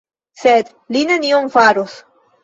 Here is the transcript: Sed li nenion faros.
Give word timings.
Sed 0.43 0.71
li 0.95 1.03
nenion 1.09 1.51
faros. 1.57 1.93